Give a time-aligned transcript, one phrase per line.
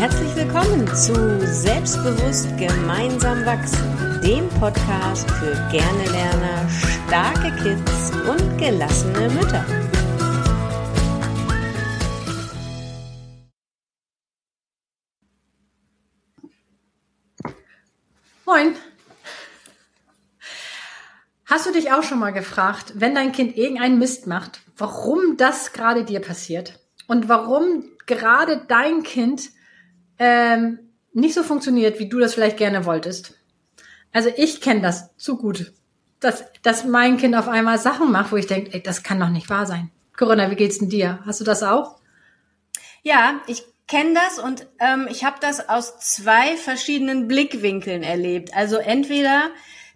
[0.00, 1.12] Herzlich willkommen zu
[1.46, 9.62] Selbstbewusst gemeinsam wachsen, dem Podcast für gerne Lerner, starke Kids und gelassene Mütter.
[18.46, 18.74] Moin.
[21.44, 25.74] Hast du dich auch schon mal gefragt, wenn dein Kind irgendeinen Mist macht, warum das
[25.74, 26.80] gerade dir passiert?
[27.06, 29.50] Und warum gerade dein Kind
[30.20, 30.78] ähm,
[31.12, 33.34] nicht so funktioniert, wie du das vielleicht gerne wolltest?
[34.12, 35.72] Also ich kenne das zu gut,
[36.20, 39.30] dass, dass mein Kind auf einmal Sachen macht, wo ich denke, ey, das kann doch
[39.30, 39.90] nicht wahr sein.
[40.16, 41.20] Corinna, wie geht's denn dir?
[41.24, 41.96] Hast du das auch?
[43.02, 48.54] Ja, ich kenne das und ähm, ich habe das aus zwei verschiedenen Blickwinkeln erlebt.
[48.54, 49.50] Also entweder,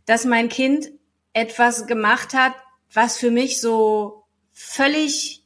[0.07, 0.91] dass mein Kind
[1.35, 2.55] etwas gemacht hat,
[2.93, 5.44] was für mich so völlig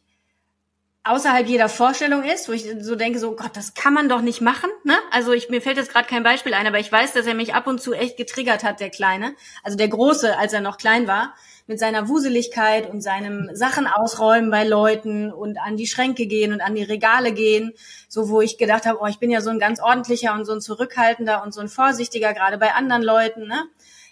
[1.08, 4.40] außerhalb jeder Vorstellung ist, wo ich so denke, so Gott, das kann man doch nicht
[4.40, 4.70] machen.
[4.84, 4.96] Ne?
[5.10, 7.54] Also ich, mir fällt jetzt gerade kein Beispiel ein, aber ich weiß, dass er mich
[7.54, 11.06] ab und zu echt getriggert hat, der Kleine, also der Große, als er noch klein
[11.06, 11.34] war
[11.66, 16.60] mit seiner Wuseligkeit und seinem Sachen ausräumen bei Leuten und an die Schränke gehen und
[16.60, 17.72] an die Regale gehen,
[18.08, 20.52] so wo ich gedacht habe, oh, ich bin ja so ein ganz ordentlicher und so
[20.52, 23.64] ein zurückhaltender und so ein vorsichtiger, gerade bei anderen Leuten, ne?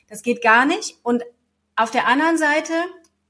[0.08, 0.98] Das geht gar nicht.
[1.02, 1.24] Und
[1.76, 2.72] auf der anderen Seite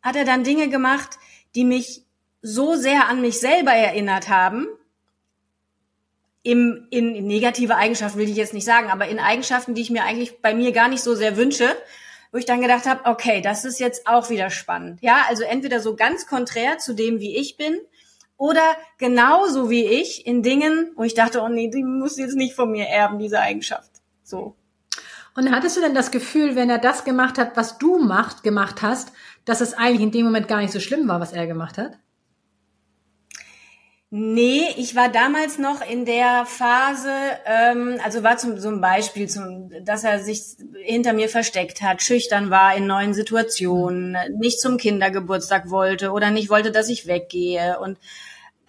[0.03, 1.19] hat er dann Dinge gemacht,
[1.55, 2.06] die mich
[2.47, 4.69] so sehr an mich selber erinnert haben,
[6.45, 9.91] im, in, in negative Eigenschaften will ich jetzt nicht sagen, aber in Eigenschaften, die ich
[9.91, 11.69] mir eigentlich bei mir gar nicht so sehr wünsche,
[12.31, 15.03] wo ich dann gedacht habe, okay, das ist jetzt auch wieder spannend.
[15.03, 17.81] Ja, also entweder so ganz konträr zu dem, wie ich bin,
[18.37, 22.55] oder genauso wie ich in Dingen, wo ich dachte, oh nee, die muss jetzt nicht
[22.55, 23.91] von mir erben, diese Eigenschaft.
[24.23, 24.55] So.
[25.35, 28.83] Und hattest du denn das Gefühl, wenn er das gemacht hat, was du macht, gemacht
[28.83, 29.13] hast,
[29.45, 31.99] dass es eigentlich in dem Moment gar nicht so schlimm war, was er gemacht hat?
[34.11, 37.11] Nee, ich war damals noch in der Phase,
[37.45, 40.43] ähm, also war zum ein Beispiel, zum, dass er sich
[40.85, 46.51] hinter mir versteckt hat, schüchtern war in neuen Situationen, nicht zum Kindergeburtstag wollte oder nicht
[46.51, 47.81] wollte, dass ich weggehe.
[47.81, 47.99] Und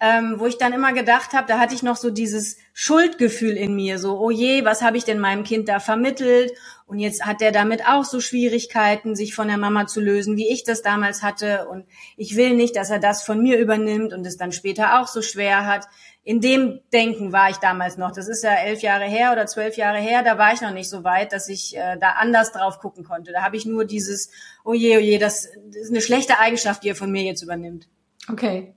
[0.00, 3.74] ähm, wo ich dann immer gedacht habe, da hatte ich noch so dieses Schuldgefühl in
[3.74, 6.52] mir, so, oh je, was habe ich denn meinem Kind da vermittelt?
[6.86, 10.48] Und jetzt hat der damit auch so Schwierigkeiten, sich von der Mama zu lösen, wie
[10.48, 11.66] ich das damals hatte.
[11.68, 11.84] Und
[12.16, 15.20] ich will nicht, dass er das von mir übernimmt und es dann später auch so
[15.20, 15.86] schwer hat.
[16.22, 18.12] In dem Denken war ich damals noch.
[18.12, 20.22] Das ist ja elf Jahre her oder zwölf Jahre her.
[20.22, 23.32] Da war ich noch nicht so weit, dass ich äh, da anders drauf gucken konnte.
[23.32, 24.30] Da habe ich nur dieses,
[24.64, 27.42] oh je, oh je, das, das ist eine schlechte Eigenschaft, die er von mir jetzt
[27.42, 27.88] übernimmt.
[28.30, 28.74] Okay.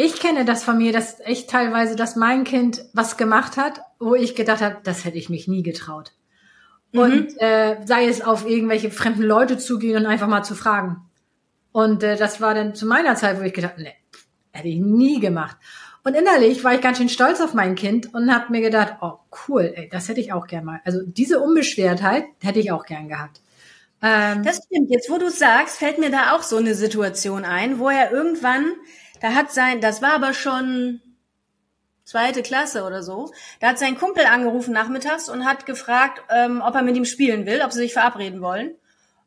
[0.00, 4.14] Ich kenne das von mir, dass echt teilweise, dass mein Kind was gemacht hat, wo
[4.14, 6.12] ich gedacht habe, das hätte ich mich nie getraut.
[6.92, 7.00] Mhm.
[7.00, 10.98] Und äh, sei es auf irgendwelche fremden Leute zugehen und einfach mal zu fragen.
[11.72, 13.92] Und äh, das war dann zu meiner Zeit, wo ich gedacht, nee,
[14.52, 15.56] hätte ich nie gemacht.
[16.04, 19.14] Und innerlich war ich ganz schön stolz auf mein Kind und habe mir gedacht, oh
[19.48, 20.80] cool, ey, das hätte ich auch gern mal.
[20.84, 23.40] Also diese Unbeschwertheit hätte ich auch gern gehabt.
[24.00, 24.90] Ähm, das stimmt.
[24.90, 28.74] Jetzt, wo du sagst, fällt mir da auch so eine Situation ein, wo er irgendwann
[29.20, 31.00] da hat sein, das war aber schon
[32.04, 33.30] zweite Klasse oder so.
[33.60, 37.44] Da hat sein Kumpel angerufen nachmittags und hat gefragt, ähm, ob er mit ihm spielen
[37.44, 38.74] will, ob sie sich verabreden wollen.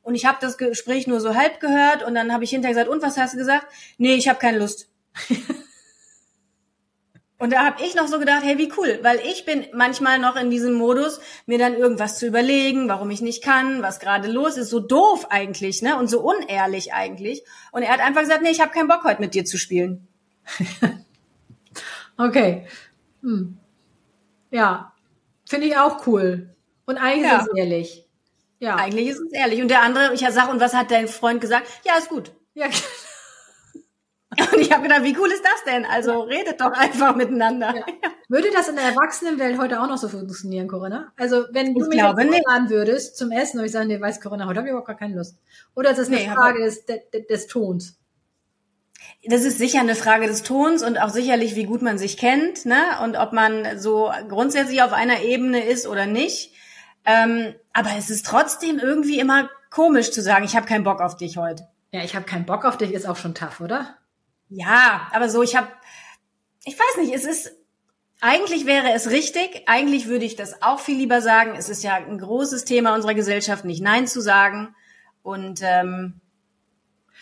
[0.04, 2.90] Und ich habe das Gespräch nur so halb gehört und dann habe ich hinterher gesagt,
[2.90, 3.68] und was hast du gesagt?
[3.98, 4.90] Nee, ich habe keine Lust.
[7.52, 10.38] Und da habe ich noch so gedacht, hey, wie cool, weil ich bin manchmal noch
[10.38, 14.56] in diesem Modus, mir dann irgendwas zu überlegen, warum ich nicht kann, was gerade los
[14.56, 15.98] ist, so doof eigentlich, ne?
[15.98, 17.44] Und so unehrlich eigentlich.
[17.74, 20.08] Und er hat einfach gesagt, nee, ich habe keinen Bock heute mit dir zu spielen.
[22.18, 22.68] okay.
[23.22, 23.58] Hm.
[24.50, 24.94] Ja,
[25.46, 26.56] finde ich auch cool.
[26.86, 27.40] Und eigentlich ja.
[27.40, 28.08] ist es ehrlich.
[28.60, 28.76] Ja.
[28.78, 29.62] Eigentlich ist es ehrlich.
[29.62, 31.68] Und der andere, ich sag, und was hat dein Freund gesagt?
[31.84, 32.32] Ja, ist gut.
[32.54, 32.68] Ja,
[34.54, 35.86] Und ich habe gedacht, wie cool ist das denn?
[35.86, 37.76] Also redet doch einfach miteinander.
[37.76, 37.84] Ja.
[38.30, 41.12] Würde das in der Erwachsenenwelt heute auch noch so funktionieren, Corinna?
[41.18, 44.48] Also wenn du ich mich einladen würdest zum Essen und ich sage, nee, weiß Corinna,
[44.48, 45.38] heute habe ich überhaupt gar keine Lust.
[45.76, 47.00] Oder ist das eine nee, Frage des, des,
[47.30, 47.98] des Tons?
[49.26, 52.66] Das ist sicher eine Frage des Tons und auch sicherlich, wie gut man sich kennt,
[52.66, 52.82] ne?
[53.04, 56.54] Und ob man so grundsätzlich auf einer Ebene ist oder nicht.
[57.06, 61.18] Ähm, aber es ist trotzdem irgendwie immer komisch zu sagen, ich habe keinen Bock auf
[61.18, 61.68] dich heute.
[61.92, 63.98] Ja, ich habe keinen Bock auf dich, ist auch schon tough, oder?
[64.54, 65.70] Ja, aber so, ich habe,
[66.66, 67.54] ich weiß nicht, es ist,
[68.20, 71.54] eigentlich wäre es richtig, eigentlich würde ich das auch viel lieber sagen.
[71.58, 74.76] Es ist ja ein großes Thema unserer Gesellschaft, nicht Nein zu sagen.
[75.24, 76.20] Und ähm,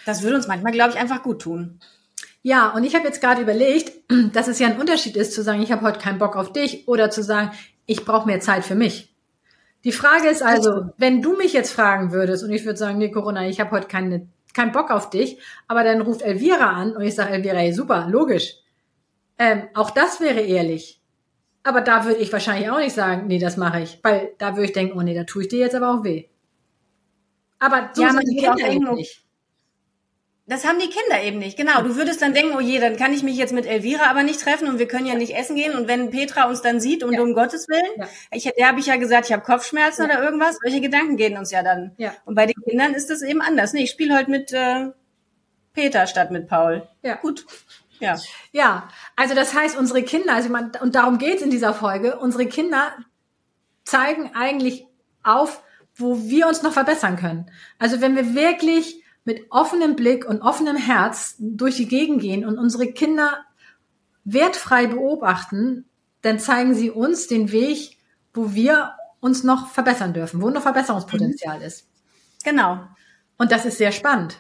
[0.08, 1.80] das würde uns manchmal, glaube ich, einfach gut tun.
[2.42, 3.92] Ja, und ich habe jetzt gerade überlegt,
[4.34, 6.88] dass es ja ein Unterschied ist, zu sagen, ich habe heute keinen Bock auf dich
[6.88, 7.52] oder zu sagen,
[7.86, 9.16] ich brauche mehr Zeit für mich.
[9.84, 13.12] Die Frage ist also, wenn du mich jetzt fragen würdest und ich würde sagen, nee,
[13.12, 17.02] Corona, ich habe heute keine keinen Bock auf dich, aber dann ruft Elvira an und
[17.04, 18.56] ich sage Elvira, hey, super, logisch.
[19.38, 21.02] Ähm, auch das wäre ehrlich.
[21.64, 24.00] Aber da würde ich wahrscheinlich auch nicht sagen, nee, das mache ich.
[24.04, 26.26] Weil da würde ich denken, oh nee, da tue ich dir jetzt aber auch weh.
[27.60, 29.24] Aber so Ja, sind die Kinder denken, nicht.
[30.50, 31.84] Das haben die Kinder eben nicht, genau.
[31.84, 34.42] Du würdest dann denken, oh je, dann kann ich mich jetzt mit Elvira aber nicht
[34.42, 35.76] treffen und wir können ja nicht essen gehen.
[35.78, 37.22] Und wenn Petra uns dann sieht und Ja.
[37.22, 38.08] um Gottes Willen, Ja.
[38.32, 40.16] ich, der habe ich ja gesagt, ich habe Kopfschmerzen Ja.
[40.16, 41.92] oder irgendwas, solche Gedanken gehen uns ja dann.
[41.98, 42.14] Ja.
[42.26, 43.74] Und bei den Kindern ist das eben anders.
[43.74, 44.88] Nee, ich spiele heute mit äh,
[45.74, 46.88] Peter statt mit Paul.
[47.04, 47.16] Ja.
[47.18, 47.46] Gut.
[48.00, 48.18] Ja.
[48.52, 52.48] Ja, also das heißt, unsere Kinder, also man, und darum geht's in dieser Folge, unsere
[52.48, 52.94] Kinder
[53.84, 54.88] zeigen eigentlich
[55.24, 55.62] auf,
[55.96, 57.52] wo wir uns noch verbessern können.
[57.78, 62.58] Also wenn wir wirklich mit offenem Blick und offenem Herz durch die Gegend gehen und
[62.58, 63.38] unsere Kinder
[64.24, 65.86] wertfrei beobachten,
[66.24, 67.98] dann zeigen sie uns den Weg,
[68.34, 71.86] wo wir uns noch verbessern dürfen, wo noch Verbesserungspotenzial ist.
[72.44, 72.80] Genau.
[73.38, 74.40] Und das ist sehr spannend.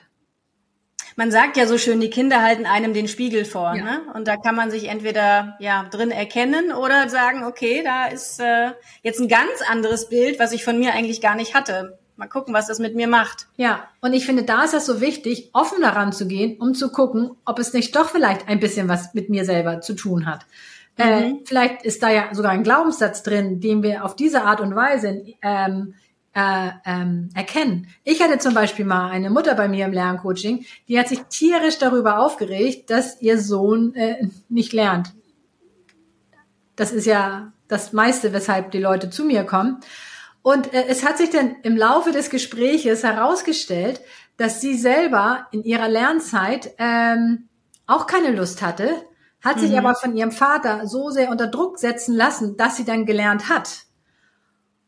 [1.16, 3.84] Man sagt ja so schön, die Kinder halten einem den Spiegel vor, Ja.
[3.84, 4.02] ne?
[4.16, 8.72] Und da kann man sich entweder ja drin erkennen oder sagen, okay, da ist äh,
[9.04, 11.99] jetzt ein ganz anderes Bild, was ich von mir eigentlich gar nicht hatte.
[12.20, 13.48] Mal gucken, was das mit mir macht.
[13.56, 16.92] Ja, und ich finde, da ist es so wichtig, offen daran zu gehen, um zu
[16.92, 20.46] gucken, ob es nicht doch vielleicht ein bisschen was mit mir selber zu tun hat.
[20.98, 24.76] Äh, vielleicht ist da ja sogar ein Glaubenssatz drin, den wir auf diese Art und
[24.76, 25.94] Weise ähm,
[26.34, 27.88] äh, ähm, erkennen.
[28.04, 31.78] Ich hatte zum Beispiel mal eine Mutter bei mir im Lerncoaching, die hat sich tierisch
[31.78, 35.14] darüber aufgeregt, dass ihr Sohn äh, nicht lernt.
[36.76, 39.80] Das ist ja das meiste, weshalb die Leute zu mir kommen.
[40.42, 44.02] Und äh, es hat sich dann im Laufe des Gespräches herausgestellt,
[44.38, 47.50] dass sie selber in ihrer Lernzeit ähm,
[47.88, 48.90] auch keine Lust hatte,
[49.42, 53.06] hat sich aber von ihrem Vater so sehr unter Druck setzen lassen, dass sie dann
[53.06, 53.86] gelernt hat.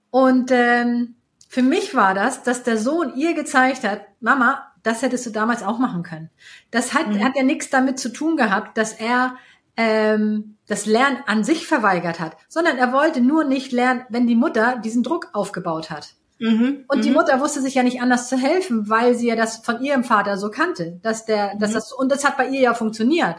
[0.10, 1.16] Und ähm,
[1.48, 5.64] für mich war das, dass der Sohn ihr gezeigt hat, Mama, das hättest du damals
[5.64, 6.30] auch machen können.
[6.70, 9.36] Das hat, hat ja nichts damit zu tun gehabt, dass er
[9.82, 14.36] ähm, das Lernen an sich verweigert hat, sondern er wollte nur nicht lernen, wenn die
[14.36, 16.14] Mutter diesen Druck aufgebaut hat.
[16.38, 16.86] Mhm.
[16.88, 19.82] Und die Mutter wusste sich ja nicht anders zu helfen, weil sie ja das von
[19.82, 23.38] ihrem Vater so kannte, dass der, dass das und das hat bei ihr ja funktioniert.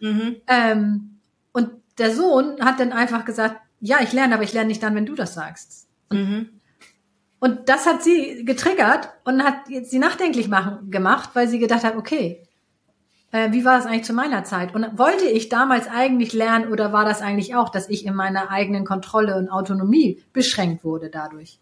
[0.00, 0.36] Mhm.
[0.48, 1.20] Ähm,
[1.52, 4.96] und der Sohn hat dann einfach gesagt, ja, ich lerne, aber ich lerne nicht dann,
[4.96, 5.86] wenn du das sagst.
[6.10, 6.48] Mhm.
[7.38, 11.96] Und das hat sie getriggert und hat sie nachdenklich machen, gemacht, weil sie gedacht hat,
[11.96, 12.43] okay,
[13.34, 14.74] äh, wie war das eigentlich zu meiner Zeit?
[14.76, 18.50] Und wollte ich damals eigentlich lernen oder war das eigentlich auch, dass ich in meiner
[18.50, 21.58] eigenen Kontrolle und Autonomie beschränkt wurde dadurch?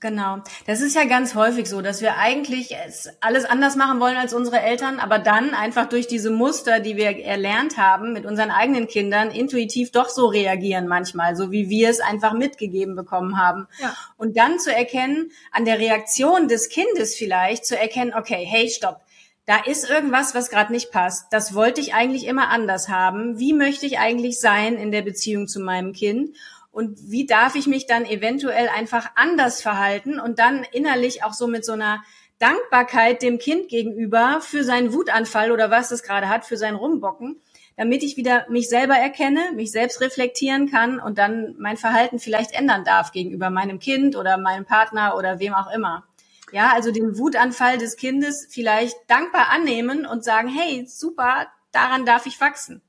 [0.00, 0.38] Genau.
[0.66, 4.32] Das ist ja ganz häufig so, dass wir eigentlich es alles anders machen wollen als
[4.32, 8.88] unsere Eltern, aber dann einfach durch diese Muster, die wir erlernt haben, mit unseren eigenen
[8.88, 13.68] Kindern intuitiv doch so reagieren manchmal, so wie wir es einfach mitgegeben bekommen haben.
[13.82, 13.94] Ja.
[14.16, 19.02] Und dann zu erkennen, an der Reaktion des Kindes vielleicht, zu erkennen, okay, hey, stopp.
[19.50, 21.32] Da ist irgendwas, was gerade nicht passt.
[21.32, 23.40] Das wollte ich eigentlich immer anders haben.
[23.40, 26.36] Wie möchte ich eigentlich sein in der Beziehung zu meinem Kind?
[26.70, 31.48] Und wie darf ich mich dann eventuell einfach anders verhalten und dann innerlich auch so
[31.48, 32.00] mit so einer
[32.38, 37.40] Dankbarkeit dem Kind gegenüber für seinen Wutanfall oder was es gerade hat, für sein Rumbocken,
[37.76, 42.52] damit ich wieder mich selber erkenne, mich selbst reflektieren kann und dann mein Verhalten vielleicht
[42.52, 46.04] ändern darf gegenüber meinem Kind oder meinem Partner oder wem auch immer.
[46.52, 52.26] Ja, also den Wutanfall des Kindes vielleicht dankbar annehmen und sagen, hey, super, daran darf
[52.26, 52.82] ich wachsen.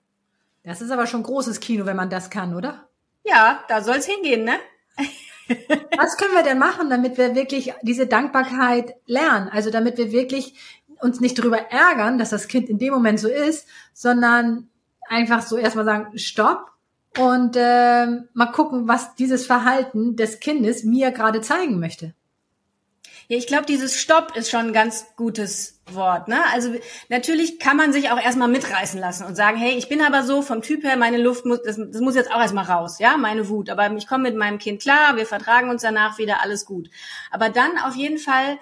[0.63, 2.87] Das ist aber schon großes Kino, wenn man das kann, oder?
[3.23, 4.53] Ja, da soll's hingehen, ne?
[5.97, 9.49] Was können wir denn machen, damit wir wirklich diese Dankbarkeit lernen?
[9.49, 10.55] Also damit wir wirklich
[11.01, 14.69] uns nicht darüber ärgern, dass das Kind in dem Moment so ist, sondern
[15.09, 16.71] einfach so erstmal sagen, stopp
[17.17, 22.13] und ähm, mal gucken, was dieses Verhalten des Kindes mir gerade zeigen möchte.
[23.31, 26.27] Ja, ich glaube, dieses Stopp ist schon ein ganz gutes Wort.
[26.27, 26.35] Ne?
[26.51, 26.75] Also
[27.07, 30.41] natürlich kann man sich auch erstmal mitreißen lassen und sagen, hey, ich bin aber so
[30.41, 33.47] vom Typ her, meine Luft muss, das, das muss jetzt auch erstmal raus, ja, meine
[33.47, 33.69] Wut.
[33.69, 36.89] Aber ich komme mit meinem Kind klar, wir vertragen uns danach wieder, alles gut.
[37.29, 38.57] Aber dann auf jeden Fall,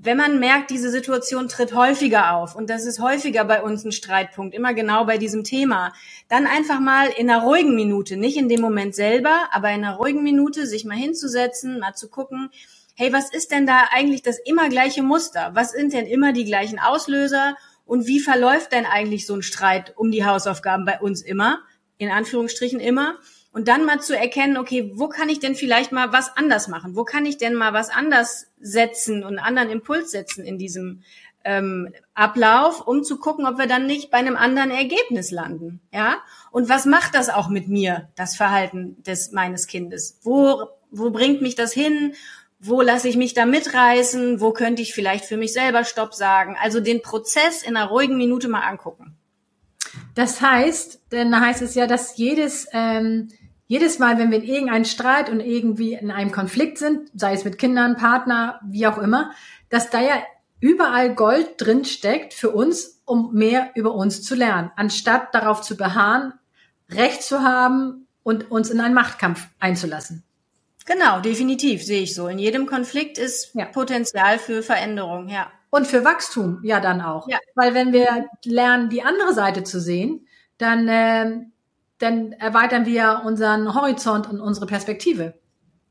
[0.00, 3.92] wenn man merkt, diese Situation tritt häufiger auf und das ist häufiger bei uns ein
[3.92, 5.92] Streitpunkt, immer genau bei diesem Thema,
[6.28, 9.94] dann einfach mal in einer ruhigen Minute, nicht in dem Moment selber, aber in einer
[9.94, 12.50] ruhigen Minute sich mal hinzusetzen, mal zu gucken,
[12.96, 15.50] hey, was ist denn da eigentlich das immer gleiche Muster?
[15.54, 17.56] Was sind denn immer die gleichen Auslöser?
[17.84, 21.60] Und wie verläuft denn eigentlich so ein Streit um die Hausaufgaben bei uns immer?
[21.98, 23.18] In Anführungsstrichen immer.
[23.52, 26.96] Und dann mal zu erkennen, okay, wo kann ich denn vielleicht mal was anders machen?
[26.96, 31.02] Wo kann ich denn mal was anders setzen und einen anderen Impuls setzen in diesem
[31.44, 36.16] ähm, Ablauf, um zu gucken, ob wir dann nicht bei einem anderen Ergebnis landen, ja?
[36.50, 40.18] Und was macht das auch mit mir, das Verhalten des meines Kindes?
[40.22, 42.14] Wo wo bringt mich das hin?
[42.66, 44.40] Wo lasse ich mich da mitreißen?
[44.40, 46.56] Wo könnte ich vielleicht für mich selber Stopp sagen?
[46.60, 49.16] Also den Prozess in einer ruhigen Minute mal angucken.
[50.14, 53.28] Das heißt, denn da heißt es ja, dass jedes, ähm,
[53.66, 57.44] jedes Mal, wenn wir in irgendeinem Streit und irgendwie in einem Konflikt sind, sei es
[57.44, 59.30] mit Kindern, Partner, wie auch immer,
[59.68, 60.22] dass da ja
[60.60, 65.76] überall Gold drin steckt für uns, um mehr über uns zu lernen, anstatt darauf zu
[65.76, 66.32] beharren,
[66.90, 70.25] Recht zu haben und uns in einen Machtkampf einzulassen.
[70.86, 72.28] Genau, definitiv sehe ich so.
[72.28, 73.66] In jedem Konflikt ist ja.
[73.66, 75.50] Potenzial für Veränderung, ja.
[75.70, 77.28] Und für Wachstum ja dann auch.
[77.28, 77.38] Ja.
[77.54, 80.26] Weil wenn wir lernen, die andere Seite zu sehen,
[80.58, 81.40] dann, äh,
[81.98, 85.34] dann erweitern wir unseren Horizont und unsere Perspektive.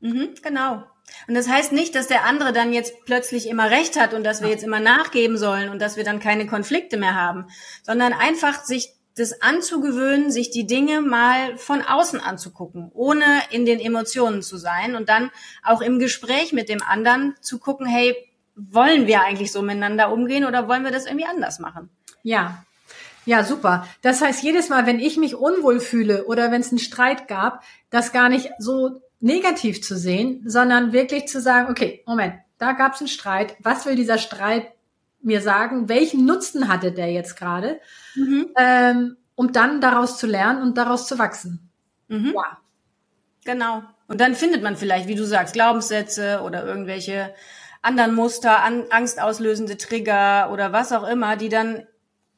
[0.00, 0.82] Mhm, genau.
[1.28, 4.42] Und das heißt nicht, dass der andere dann jetzt plötzlich immer recht hat und dass
[4.42, 7.46] wir jetzt immer nachgeben sollen und dass wir dann keine Konflikte mehr haben,
[7.82, 13.80] sondern einfach sich das anzugewöhnen, sich die Dinge mal von außen anzugucken, ohne in den
[13.80, 15.30] Emotionen zu sein und dann
[15.64, 18.14] auch im Gespräch mit dem anderen zu gucken, hey,
[18.54, 21.90] wollen wir eigentlich so miteinander umgehen oder wollen wir das irgendwie anders machen?
[22.22, 22.62] Ja.
[23.24, 23.88] Ja, super.
[24.02, 27.64] Das heißt, jedes Mal, wenn ich mich unwohl fühle oder wenn es einen Streit gab,
[27.90, 32.94] das gar nicht so negativ zu sehen, sondern wirklich zu sagen, okay, Moment, da gab
[32.94, 33.56] es einen Streit.
[33.60, 34.68] Was will dieser Streit
[35.26, 35.88] mir sagen?
[35.88, 37.80] Welchen Nutzen hatte der jetzt gerade?
[38.14, 38.48] Mhm.
[38.56, 41.70] Ähm, um dann daraus zu lernen und daraus zu wachsen.
[42.08, 42.32] Mhm.
[42.34, 42.58] Ja.
[43.44, 43.82] Genau.
[44.08, 47.34] Und dann findet man vielleicht, wie du sagst, Glaubenssätze oder irgendwelche
[47.82, 51.86] anderen Muster, an, angstauslösende Trigger oder was auch immer, die dann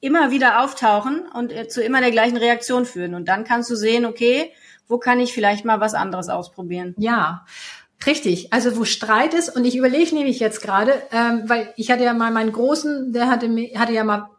[0.00, 3.14] immer wieder auftauchen und äh, zu immer der gleichen Reaktion führen.
[3.14, 4.52] Und dann kannst du sehen, okay,
[4.86, 6.94] wo kann ich vielleicht mal was anderes ausprobieren?
[6.98, 7.44] Ja.
[8.06, 12.04] Richtig, also wo Streit ist und ich überlege nämlich jetzt gerade, ähm, weil ich hatte
[12.04, 14.30] ja mal meinen Großen, der hatte, hatte ja mal,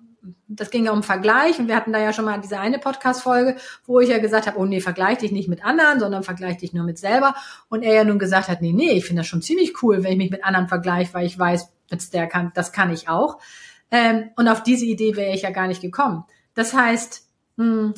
[0.47, 3.57] das ging ja um Vergleich und wir hatten da ja schon mal diese eine Podcast-Folge,
[3.85, 6.71] wo ich ja gesagt habe, oh nee, vergleich dich nicht mit anderen, sondern vergleich dich
[6.71, 7.35] nur mit selber
[7.67, 10.13] und er ja nun gesagt hat, nee, nee, ich finde das schon ziemlich cool, wenn
[10.13, 11.69] ich mich mit anderen vergleiche, weil ich weiß,
[12.13, 13.39] der kann, das kann ich auch.
[13.91, 16.23] Ähm, und auf diese Idee wäre ich ja gar nicht gekommen.
[16.53, 17.93] Das heißt, mh, hm,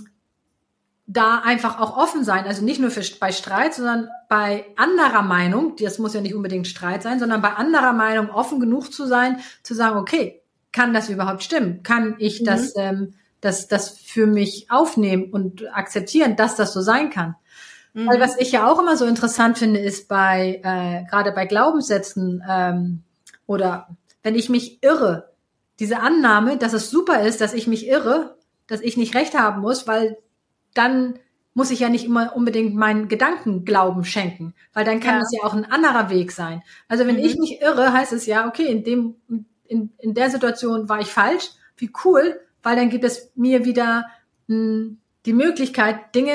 [1.07, 5.75] da einfach auch offen sein, also nicht nur für, bei Streit, sondern bei anderer Meinung,
[5.77, 9.39] das muss ja nicht unbedingt Streit sein, sondern bei anderer Meinung offen genug zu sein,
[9.63, 10.41] zu sagen, okay,
[10.71, 11.83] kann das überhaupt stimmen?
[11.83, 12.45] Kann ich mhm.
[12.45, 17.35] das, ähm, das, das für mich aufnehmen und akzeptieren, dass das so sein kann?
[17.93, 18.07] Mhm.
[18.07, 22.43] Weil was ich ja auch immer so interessant finde, ist bei, äh, gerade bei Glaubenssätzen
[22.47, 23.03] ähm,
[23.47, 23.89] oder
[24.23, 25.31] wenn ich mich irre,
[25.79, 29.61] diese Annahme, dass es super ist, dass ich mich irre, dass ich nicht recht haben
[29.61, 30.17] muss, weil
[30.73, 31.19] dann
[31.53, 35.19] muss ich ja nicht immer unbedingt meinen Gedanken Glauben schenken, weil dann kann ja.
[35.19, 36.63] das ja auch ein anderer Weg sein.
[36.87, 37.23] Also wenn mhm.
[37.23, 39.15] ich mich irre, heißt es ja, okay, in dem,
[39.65, 44.05] in, in der Situation war ich falsch, wie cool, weil dann gibt es mir wieder
[44.47, 46.33] mh, hm, die Möglichkeit, Dinge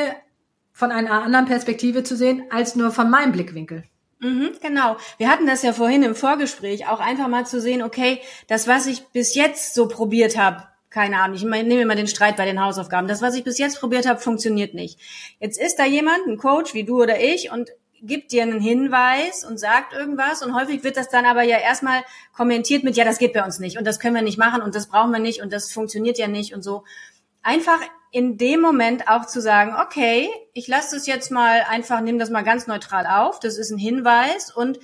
[0.72, 3.84] von einer anderen Perspektive zu sehen, als nur von meinem Blickwinkel.
[4.20, 4.96] Mhm, genau.
[5.18, 8.86] Wir hatten das ja vorhin im Vorgespräch, auch einfach mal zu sehen, okay, das, was
[8.86, 10.64] ich bis jetzt so probiert habe,
[10.96, 13.06] keine Ahnung, ich nehme immer den Streit bei den Hausaufgaben.
[13.06, 14.98] Das, was ich bis jetzt probiert habe, funktioniert nicht.
[15.38, 17.68] Jetzt ist da jemand, ein Coach wie du oder ich, und
[18.00, 22.02] gibt dir einen Hinweis und sagt irgendwas und häufig wird das dann aber ja erstmal
[22.34, 24.74] kommentiert mit, ja, das geht bei uns nicht und das können wir nicht machen und
[24.74, 26.84] das brauchen wir nicht und das funktioniert ja nicht und so.
[27.42, 32.18] Einfach in dem Moment auch zu sagen, okay, ich lasse das jetzt mal einfach, nehme
[32.18, 34.78] das mal ganz neutral auf, das ist ein Hinweis und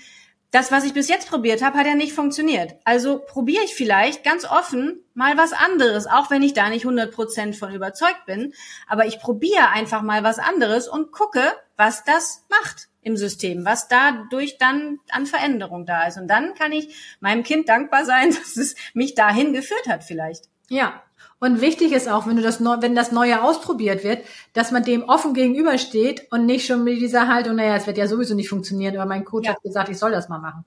[0.53, 2.77] das, was ich bis jetzt probiert habe, hat ja nicht funktioniert.
[2.85, 7.59] Also probiere ich vielleicht ganz offen mal was anderes, auch wenn ich da nicht 100%
[7.59, 8.53] von überzeugt bin.
[8.87, 11.43] Aber ich probiere einfach mal was anderes und gucke,
[11.79, 16.19] was das macht im System, was dadurch dann an Veränderung da ist.
[16.19, 20.51] Und dann kann ich meinem Kind dankbar sein, dass es mich dahin geführt hat vielleicht.
[20.69, 21.03] Ja,
[21.43, 25.03] und wichtig ist auch, wenn du das, wenn das Neue ausprobiert wird, dass man dem
[25.03, 28.97] offen gegenübersteht und nicht schon mit dieser Haltung, naja, es wird ja sowieso nicht funktionieren,
[28.97, 29.55] aber mein Coach ja.
[29.55, 30.65] hat gesagt, ich soll das mal machen.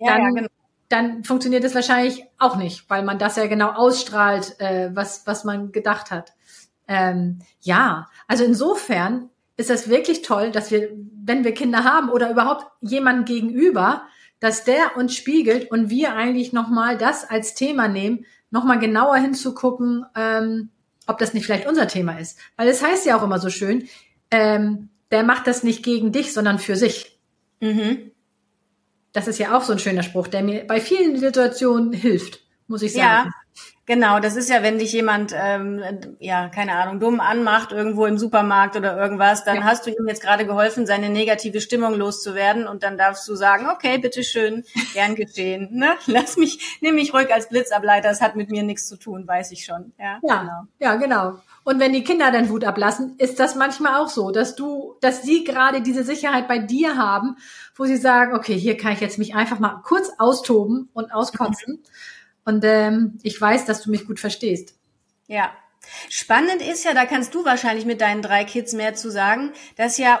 [0.00, 0.48] Ja, dann, ja, genau.
[0.88, 5.44] dann funktioniert es wahrscheinlich auch nicht, weil man das ja genau ausstrahlt, äh, was, was
[5.44, 6.32] man gedacht hat.
[6.88, 10.90] Ähm, ja, also insofern ist das wirklich toll, dass wir,
[11.24, 14.02] wenn wir Kinder haben oder überhaupt jemanden gegenüber,
[14.40, 20.04] dass der uns spiegelt und wir eigentlich nochmal das als Thema nehmen, nochmal genauer hinzugucken,
[20.14, 20.70] ähm,
[21.06, 22.38] ob das nicht vielleicht unser Thema ist.
[22.56, 23.88] Weil es heißt ja auch immer so schön,
[24.30, 27.18] ähm, der macht das nicht gegen dich, sondern für sich.
[27.60, 28.10] Mhm.
[29.12, 32.82] Das ist ja auch so ein schöner Spruch, der mir bei vielen Situationen hilft, muss
[32.82, 33.28] ich sagen.
[33.28, 33.30] Ja,
[33.86, 35.80] Genau, das ist ja, wenn dich jemand, ähm,
[36.18, 39.62] ja, keine Ahnung, dumm anmacht irgendwo im Supermarkt oder irgendwas, dann ja.
[39.62, 43.68] hast du ihm jetzt gerade geholfen, seine negative Stimmung loszuwerden und dann darfst du sagen,
[43.68, 45.90] okay, bitteschön, gern geschehen, ne?
[46.06, 49.52] Lass mich, nimm mich ruhig als Blitzableiter, das hat mit mir nichts zu tun, weiß
[49.52, 49.92] ich schon.
[50.00, 50.62] Ja, ja genau.
[50.80, 51.40] Ja, genau.
[51.62, 55.22] Und wenn die Kinder dann Wut ablassen, ist das manchmal auch so, dass du, dass
[55.22, 57.36] sie gerade diese Sicherheit bei dir haben,
[57.76, 61.74] wo sie sagen, okay, hier kann ich jetzt mich einfach mal kurz austoben und auskotzen.
[61.74, 61.84] Mhm
[62.46, 64.74] und ähm, ich weiß, dass du mich gut verstehst.
[65.26, 65.52] Ja.
[66.08, 69.98] Spannend ist ja, da kannst du wahrscheinlich mit deinen drei Kids mehr zu sagen, dass
[69.98, 70.20] ja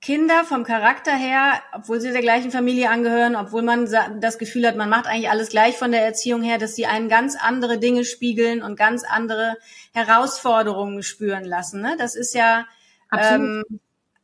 [0.00, 4.76] Kinder vom Charakter her, obwohl sie der gleichen Familie angehören, obwohl man das Gefühl hat,
[4.76, 8.04] man macht eigentlich alles gleich von der Erziehung her, dass sie einen ganz andere Dinge
[8.04, 9.56] spiegeln und ganz andere
[9.92, 11.80] Herausforderungen spüren lassen.
[11.80, 11.96] Ne?
[11.98, 12.66] Das ist ja
[13.12, 13.64] ähm,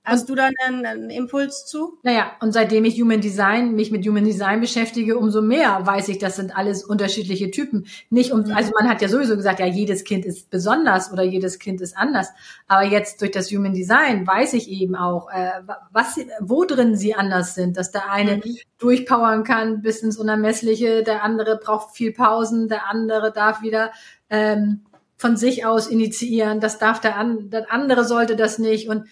[0.06, 1.98] Hast du da einen, einen, Impuls zu?
[2.02, 6.18] Naja, und seitdem ich Human Design, mich mit Human Design beschäftige, umso mehr weiß ich,
[6.18, 7.86] das sind alles unterschiedliche Typen.
[8.10, 11.58] Nicht um, also man hat ja sowieso gesagt, ja, jedes Kind ist besonders oder jedes
[11.58, 12.28] Kind ist anders.
[12.68, 17.14] Aber jetzt durch das Human Design weiß ich eben auch, äh, was, wo drin sie
[17.14, 18.56] anders sind, dass der eine mhm.
[18.78, 23.90] durchpowern kann bis ins Unermessliche, der andere braucht viel Pausen, der andere darf wieder,
[24.28, 24.82] ähm,
[25.16, 29.06] von sich aus initiieren, das darf der, an, der andere sollte das nicht und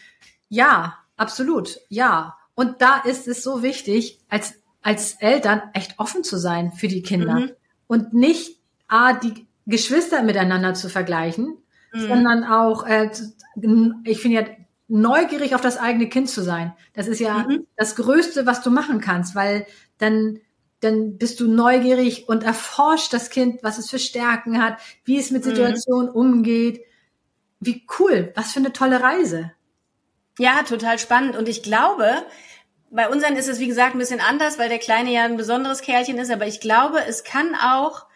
[0.52, 1.80] ja, absolut.
[1.88, 2.36] Ja.
[2.54, 7.00] Und da ist es so wichtig, als, als Eltern echt offen zu sein für die
[7.00, 7.50] Kinder mhm.
[7.86, 11.56] und nicht ah, die Geschwister miteinander zu vergleichen,
[11.94, 12.00] mhm.
[12.06, 13.10] sondern auch, äh,
[14.04, 14.46] ich finde ja,
[14.88, 16.74] neugierig auf das eigene Kind zu sein.
[16.92, 17.66] Das ist ja mhm.
[17.78, 19.66] das Größte, was du machen kannst, weil
[19.96, 20.38] dann,
[20.80, 25.30] dann bist du neugierig und erforscht das Kind, was es für Stärken hat, wie es
[25.30, 25.48] mit mhm.
[25.48, 26.82] Situationen umgeht.
[27.58, 29.52] Wie cool, was für eine tolle Reise.
[30.42, 31.36] Ja, total spannend.
[31.36, 32.10] Und ich glaube,
[32.90, 35.82] bei unseren ist es, wie gesagt, ein bisschen anders, weil der Kleine ja ein besonderes
[35.82, 36.32] Kerlchen ist.
[36.32, 38.06] Aber ich glaube, es kann auch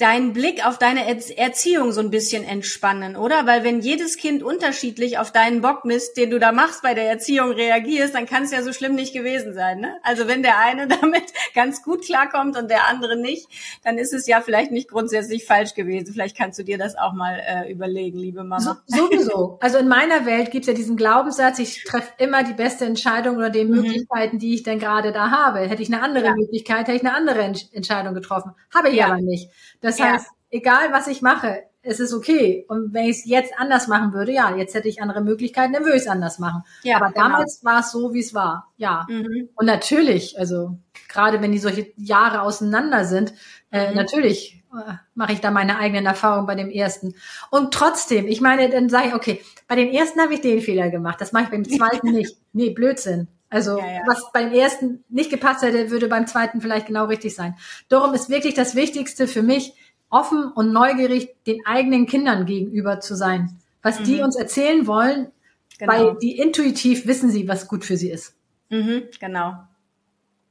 [0.00, 3.46] deinen Blick auf deine Erziehung so ein bisschen entspannen, oder?
[3.46, 7.50] Weil wenn jedes Kind unterschiedlich auf deinen Bockmist, den du da machst bei der Erziehung,
[7.50, 9.80] reagierst, dann kann es ja so schlimm nicht gewesen sein.
[9.80, 9.96] Ne?
[10.02, 13.46] Also wenn der eine damit ganz gut klarkommt und der andere nicht,
[13.84, 16.12] dann ist es ja vielleicht nicht grundsätzlich falsch gewesen.
[16.12, 18.82] Vielleicht kannst du dir das auch mal äh, überlegen, liebe Mama.
[18.86, 19.58] So, sowieso.
[19.60, 23.36] Also in meiner Welt gibt es ja diesen Glaubenssatz, ich treffe immer die beste Entscheidung
[23.36, 23.82] oder die mhm.
[23.82, 25.60] Möglichkeiten, die ich denn gerade da habe.
[25.60, 26.34] Hätte ich eine andere ja.
[26.34, 27.40] Möglichkeit, hätte ich eine andere
[27.72, 28.52] Entscheidung getroffen.
[28.74, 29.06] Habe ich ja.
[29.06, 29.50] aber nicht.
[29.80, 30.12] Das ja.
[30.12, 32.66] heißt, egal was ich mache, es ist okay.
[32.68, 35.84] Und wenn ich es jetzt anders machen würde, ja, jetzt hätte ich andere Möglichkeiten, dann
[35.84, 36.62] würde ich es anders machen.
[36.82, 37.28] Ja, Aber genau.
[37.28, 38.70] damals war es so, wie es war.
[38.76, 39.06] Ja.
[39.08, 39.48] Mhm.
[39.54, 43.32] Und natürlich, also gerade wenn die solche Jahre auseinander sind,
[43.72, 43.96] äh, mhm.
[43.96, 47.14] natürlich äh, mache ich da meine eigenen Erfahrungen bei dem ersten.
[47.50, 50.90] Und trotzdem, ich meine, dann sage ich, okay, bei dem ersten habe ich den Fehler
[50.90, 52.36] gemacht, das mache ich beim zweiten nicht.
[52.52, 53.28] Nee, Blödsinn.
[53.50, 54.00] Also ja, ja.
[54.06, 57.56] was beim ersten nicht gepasst hätte, würde beim zweiten vielleicht genau richtig sein.
[57.88, 59.74] Darum ist wirklich das Wichtigste für mich,
[60.08, 63.58] offen und neugierig den eigenen Kindern gegenüber zu sein.
[63.82, 64.04] Was mhm.
[64.04, 65.32] die uns erzählen wollen,
[65.78, 65.92] genau.
[65.92, 68.34] weil die intuitiv wissen sie, was gut für sie ist.
[68.68, 69.54] Mhm, genau.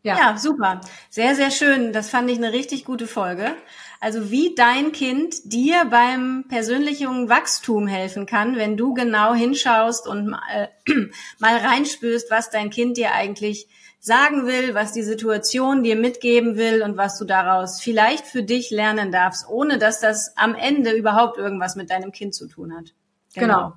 [0.01, 0.17] Ja.
[0.17, 0.81] ja, super.
[1.09, 1.91] Sehr, sehr schön.
[1.91, 3.53] Das fand ich eine richtig gute Folge.
[3.99, 10.27] Also wie dein Kind dir beim persönlichen Wachstum helfen kann, wenn du genau hinschaust und
[10.27, 10.67] mal, äh,
[11.39, 13.67] mal reinspürst, was dein Kind dir eigentlich
[13.99, 18.71] sagen will, was die Situation dir mitgeben will und was du daraus vielleicht für dich
[18.71, 22.93] lernen darfst, ohne dass das am Ende überhaupt irgendwas mit deinem Kind zu tun hat.
[23.33, 23.55] Genau.
[23.55, 23.73] genau.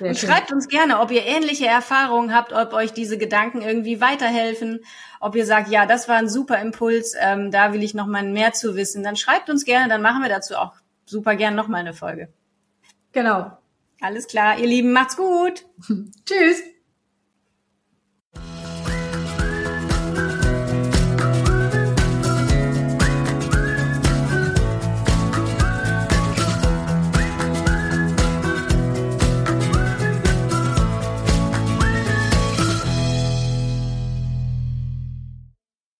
[0.00, 0.28] Und schön.
[0.28, 4.80] schreibt uns gerne, ob ihr ähnliche Erfahrungen habt, ob euch diese Gedanken irgendwie weiterhelfen,
[5.20, 8.22] ob ihr sagt, ja, das war ein super Impuls, ähm, da will ich noch mal
[8.22, 9.02] mehr zu wissen.
[9.02, 10.72] Dann schreibt uns gerne, dann machen wir dazu auch
[11.06, 12.28] super gern noch mal eine Folge.
[13.12, 13.52] Genau.
[14.00, 15.64] Alles klar, ihr Lieben, macht's gut.
[16.24, 16.62] Tschüss.